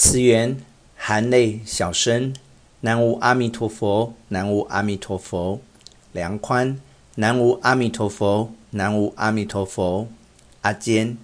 [0.00, 0.56] 慈源
[0.94, 2.32] 含泪小声，
[2.82, 5.60] 南无阿弥陀佛，南无阿弥陀佛。
[6.12, 6.80] 梁宽，
[7.16, 10.06] 南无阿弥陀佛，南无阿弥陀佛。
[10.60, 11.18] 阿坚，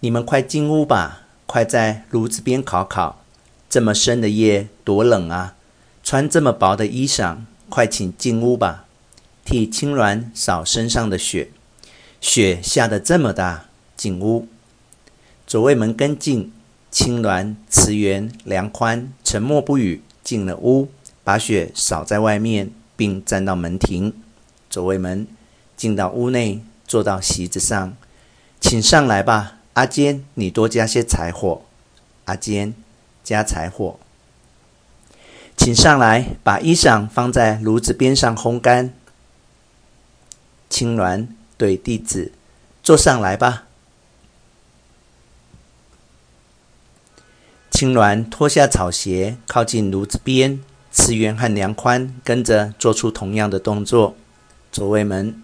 [0.00, 3.22] 你们快进屋吧，快在炉子边烤烤。
[3.68, 5.54] 这么深的夜，多冷啊！
[6.02, 7.36] 穿这么薄的衣裳，
[7.68, 8.86] 快请进屋吧，
[9.44, 11.52] 替青鸾扫身上的雪。
[12.20, 13.66] 雪下得这么大，
[13.96, 14.48] 进屋。
[15.46, 16.52] 左卫门跟进。
[16.90, 20.88] 青鸾、慈源、梁宽沉默不语，进了屋，
[21.22, 24.12] 把雪扫在外面，并站到门庭。
[24.68, 25.26] 左卫门
[25.76, 27.96] 进到屋内，坐到席子上，
[28.60, 31.62] 请上来吧，阿坚，你多加些柴火。
[32.26, 32.74] 阿坚
[33.24, 33.98] 加柴火，
[35.56, 38.92] 请上来，把衣裳放在炉子边上烘干。
[40.68, 42.30] 青鸾对弟子：
[42.84, 43.64] 坐上来吧。
[47.80, 50.60] 青鸾脱下草鞋，靠近炉子边。
[50.90, 54.14] 次元和梁宽跟着做出同样的动作。
[54.70, 55.42] 左卫门，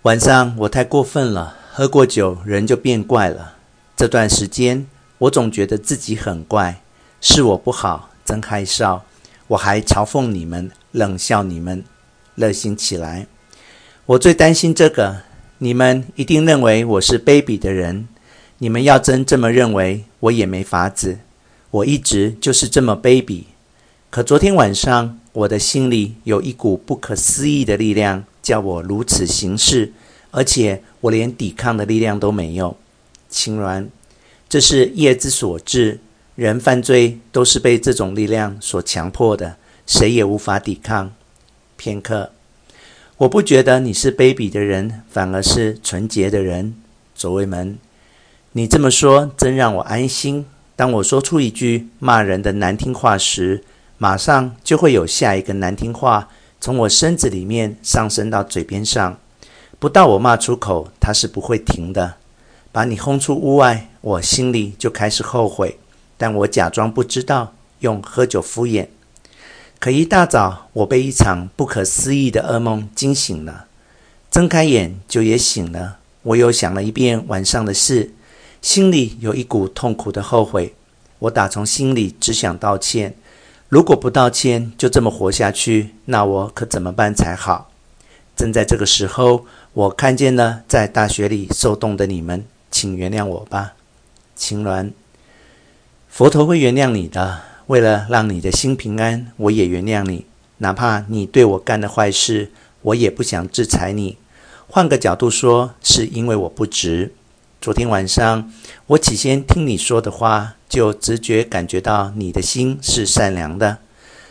[0.00, 3.56] 晚上我太过分了，喝过酒人就变怪了。
[3.94, 4.86] 这段时间
[5.18, 6.80] 我总觉得自己很怪，
[7.20, 9.02] 是我不好，真害臊。
[9.48, 11.84] 我还嘲讽你们，冷笑你们，
[12.34, 13.26] 热心起来。
[14.06, 15.20] 我最担心这个，
[15.58, 18.08] 你们一定认为我是卑鄙的人。
[18.56, 21.18] 你们要真这么认为，我也没法子。
[21.70, 23.44] 我一直就是这么卑鄙。
[24.08, 29.92] 可昨天晚上，我的心里有一股不可思议的力量，叫我如此行事，
[30.32, 32.76] 而且我连抵抗的力量都没有。
[33.28, 33.86] 青鸾，
[34.48, 36.00] 这是业之所致，
[36.34, 41.12] 人犯罪都是被这种力量所强迫的，谁也无法抵抗。
[41.76, 42.32] 片刻，
[43.18, 46.74] 我不觉得你是卑鄙的人，反而是纯洁的人。
[47.14, 47.78] 左卫门。
[48.52, 50.44] 你这么说真让我安心。
[50.74, 53.62] 当我说出一句骂人的难听话时，
[53.96, 56.28] 马上就会有下一个难听话
[56.60, 59.16] 从我身子里面上升到嘴边上。
[59.78, 62.14] 不到我骂出口，它是不会停的。
[62.72, 65.78] 把你轰出屋外，我心里就开始后悔，
[66.16, 68.88] 但我假装不知道，用喝酒敷衍。
[69.78, 73.66] 可一大早，我被一场不可思议的噩梦惊醒了，
[74.28, 75.98] 睁开眼就也醒了。
[76.22, 78.12] 我又想了一遍晚上的事。
[78.62, 80.74] 心里有一股痛苦的后悔，
[81.18, 83.14] 我打从心里只想道歉。
[83.68, 87.70] 如果不道歉，就这么活下去，那我可怎么办才好？
[88.36, 93.74] 正在这个时候，我看见了在大雪里受冻的你们，请原谅我吧，
[94.36, 94.90] 青鸾。
[96.08, 100.26] 佛陀会原谅你的，为了让你的心平安，我也原谅你。
[100.58, 102.50] 哪怕你对我干的坏事，
[102.82, 104.18] 我也不想制裁你。
[104.68, 107.14] 换个角度说，是因为我不值。
[107.60, 108.50] 昨天晚上，
[108.86, 113.76] 我起先听你说的话，就直觉感觉到你的心是善良的，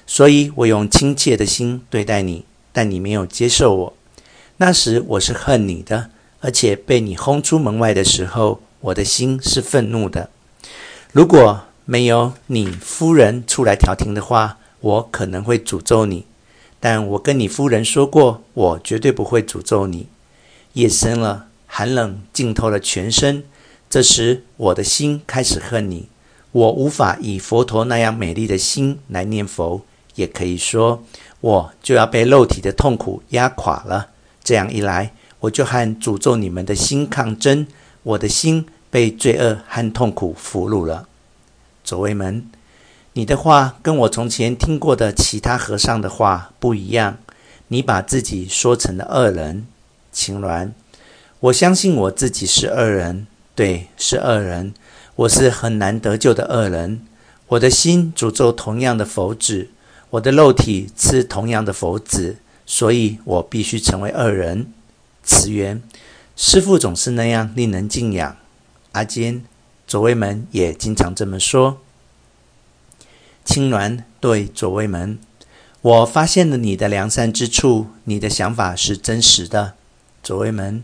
[0.07, 3.93] 所以我用亲切的心对待你，但你没有接受我。
[4.57, 10.31] 那时我是恨你的，而且被你轰出门外的时候，我的心是愤怒的。
[11.11, 16.25] 如果没有你夫人出来调停的话，我可能会诅咒你。
[16.79, 20.07] 但我跟你夫人说过，我绝对不会诅咒你。
[20.73, 21.48] 夜深了。
[21.71, 23.43] 寒冷浸透了全身，
[23.89, 26.09] 这时我的心开始恨你。
[26.51, 29.81] 我无法以佛陀那样美丽的心来念佛，
[30.15, 31.03] 也可以说，
[31.41, 34.09] 我就要被肉体的痛苦压垮了。
[34.43, 37.67] 这样一来，我就和诅咒你们的心抗争，
[38.01, 41.07] 我的心被罪恶和痛苦俘虏了。
[41.83, 42.49] 左卫门，
[43.13, 47.19] 你的话跟我从前听过的其他和尚的话不一样，
[47.67, 49.67] 你把自己说成了恶人，
[50.11, 50.71] 青鸾。
[51.41, 54.73] 我相信我自己是恶人，对，是恶人。
[55.15, 57.05] 我是很难得救的恶人。
[57.47, 59.69] 我的心诅咒同样的佛子，
[60.09, 64.73] 我的肉体吃同样的佛子，所以我必须成为恶人。
[65.23, 65.81] 慈源，
[66.35, 68.35] 师父总是那样令人敬仰。
[68.91, 69.41] 阿坚，
[69.87, 71.79] 左卫门也经常这么说。
[73.45, 75.17] 青鸾对左卫门，
[75.81, 79.75] 我发现了你的良善之处，你的想法是真实的。
[80.21, 80.83] 左卫门。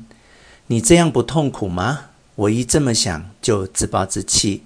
[0.67, 2.05] 你这样不痛苦吗？
[2.35, 4.63] 我一这么想就自暴自弃。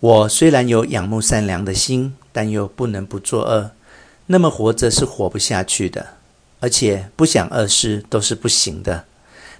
[0.00, 3.72] 我虽然有仰慕善良的心，但又不能不作恶。
[4.26, 6.14] 那么活着是活不下去的，
[6.60, 9.04] 而且不想恶事都是不行的，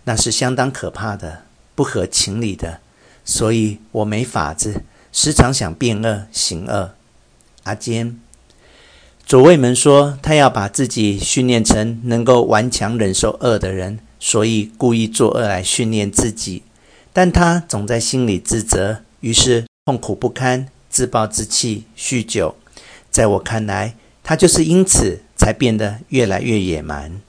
[0.05, 1.43] 那是相当可怕的，
[1.75, 2.81] 不合情理的。
[3.25, 4.83] 所以我没法子，
[5.13, 6.93] 时常想变恶行恶。
[7.65, 8.19] 阿坚，
[9.27, 13.99] 左卫门说他要把自己训练成能够顽强忍受恶的人。
[14.19, 16.63] 所以故意作恶来训练自己，
[17.13, 22.57] 但他总在心里自责，于是痛苦不堪，自暴自弃、酗酒。
[23.11, 27.21] 在我看来，他就是因此才变得越来越野蛮。